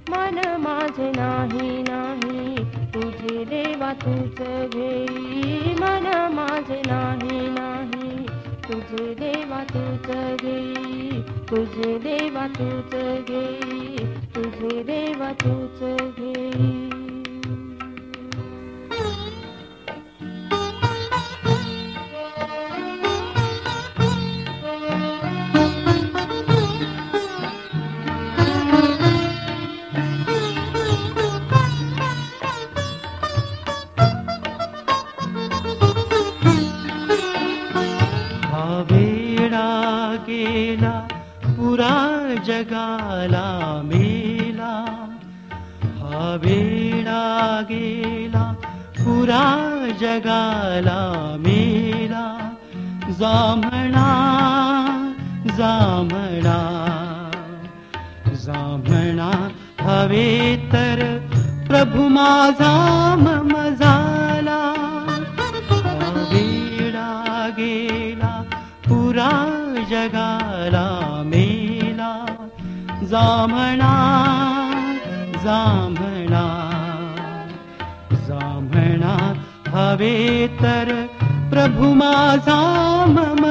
मन 0.09 0.41
माझे 0.63 1.11
नाही 1.15 1.69
नाही 1.89 2.55
तुझे 2.93 3.45
देवा 3.45 3.93
तूच 3.93 4.41
घेई. 4.75 5.73
मन 5.79 6.09
माझे 6.33 6.81
नाही 6.85 7.39
नाही 7.59 8.25
तुझे 8.67 9.13
देवा 9.13 9.63
तूच 9.73 10.11
घेई. 10.41 11.21
तुझे 11.49 11.97
देवा 12.07 12.47
तूच 12.59 12.95
घेई 13.29 13.97
तुझे 14.35 14.83
देवा 14.83 15.31
तूच 15.45 15.79
घेई. 16.19 16.94
माझा 62.45 63.15
मम 63.17 63.51
झाला 63.79 64.57
वेडा 66.31 67.47
गेला 67.57 68.29
पुरा 68.85 69.29
जगाला 69.89 70.85
मेला। 71.25 72.11
जांभळा 73.11 73.93
जांभळा 75.45 76.45
जांभळा 78.27 79.15
हवे 79.75 80.47
तर 80.61 80.93
प्रभू 81.51 81.93
माझा 82.03 82.59
मम 83.15 83.45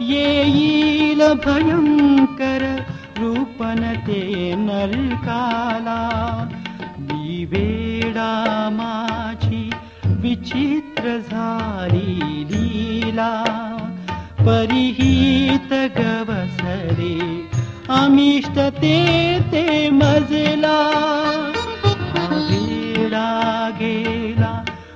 येईल 0.00 1.20
भयङ्कर 1.20 2.76
रूपन 3.18 3.94
ते 4.06 4.54
काला 5.12 6.00
मी 7.40 7.46
वेडा 7.46 8.68
माझी 8.72 9.70
विचित्र 10.22 11.16
झाली 11.18 12.44
लीला 12.50 13.32
परिहित 14.40 15.72
गवसरे 15.96 17.14
अमिष्ट 17.94 18.58
ते 18.76 19.88
मजला 19.92 20.76
वेडा 22.26 23.28
गेला 23.80 24.52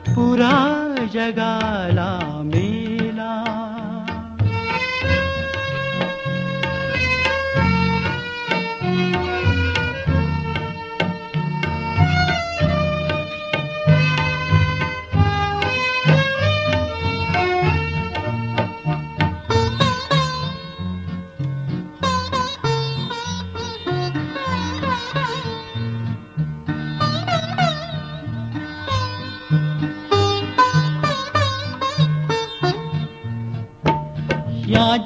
पुरा 0.08 0.54
जगाला 1.14 2.12
मेला 2.44 2.63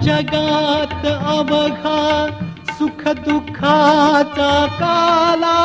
जगात 0.02 1.06
अवघा 1.06 2.26
सुख 2.78 3.08
दुःखाचा 3.08 4.66
काला 4.80 5.58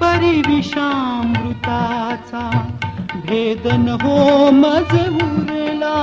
परिविषामृताचा 0.00 2.50
भेदन 3.14 3.88
हो 4.02 4.50
मज 4.50 5.08
उरला 5.08 5.96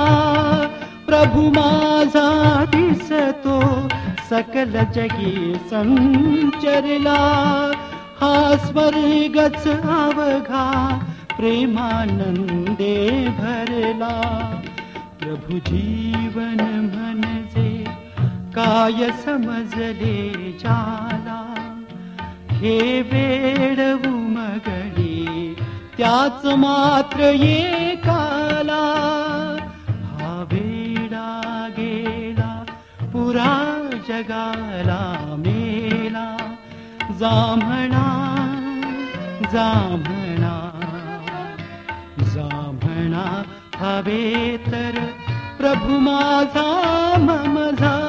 प्रभु 1.06 1.40
माझा 1.40 2.64
दिसतो 2.64 3.88
सकल 4.30 4.78
जगी 4.94 5.54
संचरला. 5.70 7.20
हा 8.20 8.56
स्वर्गच 8.56 9.66
अवघा 9.66 10.98
प्रेमानंदे 11.36 12.96
भरला 13.38 14.14
प्रभु 15.34 15.58
जीवन 15.66 16.60
म्हणजे 16.94 17.70
काय 18.54 19.08
समजले 19.22 20.50
जाला। 20.60 21.38
हे 22.58 22.76
वेड 23.10 23.80
उमगडी 24.06 25.54
त्याच 25.96 26.44
मात्र 26.64 27.30
एकाला 27.46 28.84
हा 30.10 30.32
वेडा 30.52 31.26
गेला 31.78 32.52
पुरा 33.12 33.52
जगाला 34.08 35.02
मेला। 35.38 36.26
जांभळा 37.20 38.06
जांभळा 39.52 40.56
जांभळा 42.34 43.26
हवे 43.78 44.56
तर 44.66 44.96
मम 45.72 47.58
झाला 47.74 48.03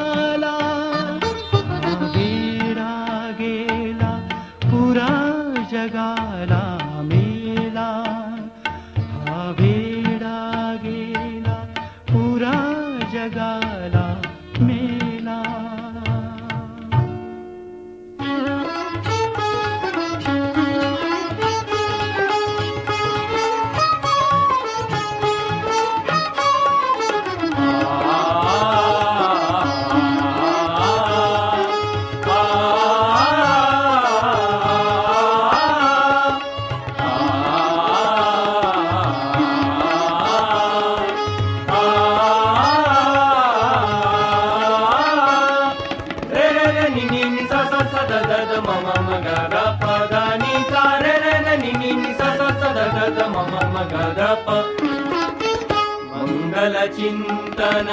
मङ्गलचिन्तन 57.65 57.89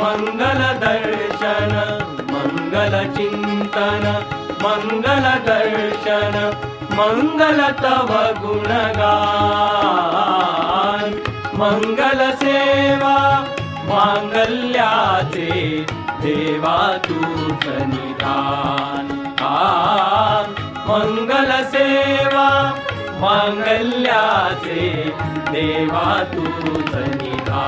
मङ्गलदर्शन 0.00 1.74
मङ्गलचिन्तन 2.32 4.06
मङ्गलदर्शन 4.64 4.64
मङ्गल 4.64 5.22
दर्शन 5.46 6.36
मङ्गल 6.98 7.60
तव 7.80 8.10
गुणगार 8.42 9.02
मङ्गल 11.60 12.20
सेवा 12.42 13.16
मङ्गल्यासे 13.90 15.50
देवादू 16.22 17.20
सनिता 17.64 18.36
मङ्गल 20.88 21.52
सेवा 21.74 22.48
देवा 25.52 26.08
तु 26.32 26.44
सनिका 26.92 27.64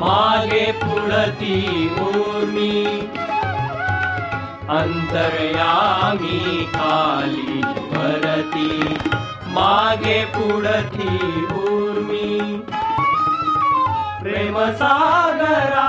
मागे 0.00 0.66
पुरति 0.82 1.56
ऊर्मि 2.06 2.74
अन्तर्यामी 4.78 6.40
आलीर 6.88 7.66
पुरति 10.36 11.08
प्रेमसागरा 14.22 15.86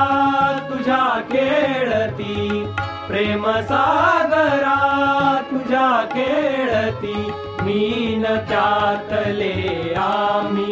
तेलती 1.31 2.35
प्रेमसागरा 3.07 4.75
तुजा 5.49 5.89
खेळति 6.13 7.15
मीन 7.65 8.25
चातले 8.49 9.53
आमी 10.03 10.71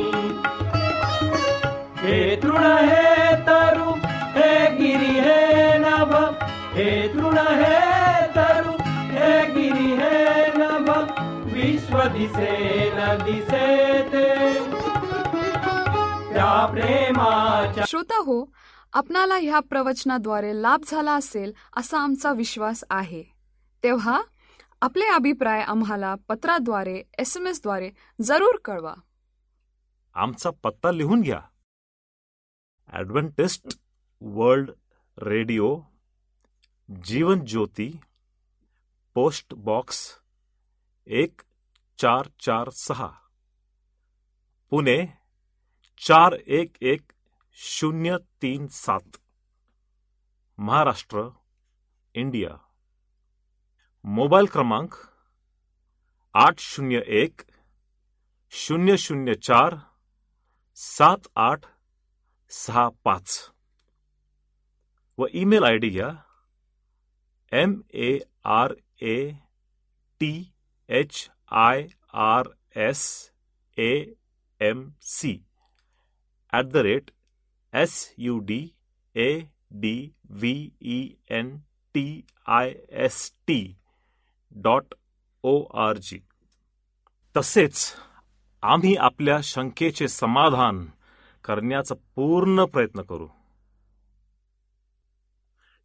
हे 2.05 2.35
तृण 2.35 2.63
हे 2.63 3.35
तरु 3.35 3.91
हे 4.39 4.75
गिरी 4.75 5.19
हे 5.19 5.77
नभ. 5.77 6.13
हे 6.73 7.13
तृण 7.13 7.37
हे 7.37 8.25
तरु 8.35 8.71
हे 8.89 9.45
गिरी 9.45 9.93
हे 9.93 10.45
नभ. 10.57 10.89
विश्व 11.53 11.97
दिसे 11.97 12.89
न 12.93 13.17
दिसे 13.25 14.01
ते. 14.01 14.53
त्या 16.33 16.65
प्रेमाच्या 16.65 17.83
श्रोता 17.87 18.17
हो 18.17 18.53
आपणाला 18.93 19.35
ह्या 19.35 19.59
प्रवचनाद्वारे 19.59 20.61
लाभ 20.61 20.81
झाला 20.87 21.11
असेल 21.11 21.53
असा 21.77 21.99
आमचा 21.99 22.31
विश्वास 22.31 22.83
आहे. 22.89 23.23
तेव्हा 23.83 24.21
आपले 24.81 25.05
अभिप्राय 25.05 25.61
आम्हाला 25.61 26.15
पत्राद्वारे 26.27 27.03
एस 27.17 27.37
एम 27.37 27.47
एसद्वारे 27.47 27.89
जरूर 28.21 28.55
कळवा. 28.65 28.93
आमचा 30.15 30.49
पत्ता 30.63 30.91
लिहून 30.91 31.21
घ्या. 31.21 31.39
Adventist 32.93 33.77
World 34.21 34.71
Radio 35.17 35.69
Jeevan 36.89 37.39
Jyoti 37.39 37.99
post 39.15 39.53
box 39.53 40.19
एक 41.07 41.41
चार 41.99 42.29
चार 42.39 42.69
सहा 42.69 43.07
पुणे 44.69 44.97
चार 45.97 46.33
एक 46.33 46.77
एक 46.81 47.11
शून्य 47.51 48.17
तीन 48.41 48.67
सात 48.67 49.17
महाराष्ट्र 50.59 51.29
इंडिया 52.15 52.57
मोबाईल 54.05 54.45
क्रमांक 54.45 54.95
आठ 56.33 56.59
शून्य 56.59 57.01
एक, 57.07 57.41
शून्य 58.49 58.97
शून्य 58.97 59.33
चार, 59.33 59.75
सात 60.75 61.27
आठ 61.35 61.65
सहा 62.55 62.87
पाच. 63.05 63.27
व 65.17 65.25
ईमेल 65.41 65.63
आय 65.63 65.77
डी 65.77 65.89
घ्या 65.89 66.09
M 67.51 67.75
A 67.93 68.17
R 68.53 68.73
A 69.01 69.17
T 70.21 70.33
H 70.89 71.27
I 71.63 71.85
R 72.23 72.47
S 72.85 73.03
A 73.77 73.91
M 74.61 74.83
C 75.13 75.33
at 76.53 76.65
the 76.71 76.77
rate 76.87 77.11
S 77.73 77.93
U 78.17 78.37
D 78.49 78.59
A 79.15 79.29
D 79.81 79.95
V 80.41 80.53
E 80.95 80.99
N 81.37 81.55
T 81.95 82.05
I 82.57 82.73
S 83.05 83.31
T 83.47 83.59
dot 84.55 84.93
O 85.43 85.61
R 85.85 85.97
G. 85.97 86.19
तसेच 87.35 87.93
आम्ही 88.63 88.95
आपल्या 89.07 89.39
शंकेचे 89.43 90.07
समाधान 90.07 90.85
करण्याचा 91.45 91.95
पूर्ण 92.15 92.65
प्रयत्न 92.65 93.01
करू. 93.01 93.27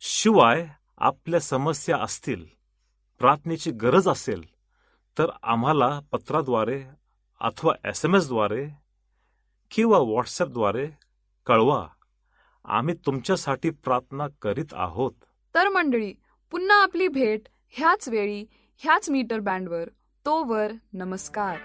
शिवाय 0.00 0.68
आपल्या 0.98 1.40
समस्या 1.40 1.96
असतील 1.98 2.46
प्रार्थनेची 3.18 3.70
गरज 3.70 4.08
असेल 4.08 4.44
तर 5.18 5.26
आम्हाला 5.42 6.00
पत्राद्वारे 6.12 6.84
अथवा 7.40 7.74
एस 7.84 8.04
एम 8.04 8.14
एसद्वारे 8.14 8.68
किंवा 9.70 9.98
व्हॉट्सॲपद्वारे 9.98 10.88
कळवा. 11.46 11.88
आम्ही 12.64 12.94
तुमच्यासाठी 12.94 13.70
प्रार्थना 13.70 14.26
करीत 14.42 14.72
आहोत. 14.72 15.12
तर 15.54 15.68
मंडळी 15.68 16.14
पुन्हा 16.50 16.82
आपली 16.82 17.08
भेट 17.08 17.42
ह्याच 17.68 18.08
वेळी 18.08 18.44
ह्याच 18.76 19.10
मीटर 19.10 19.38
बँडवर. 19.38 19.88
तोवर 20.26 20.72
नमस्कार. 20.92 21.56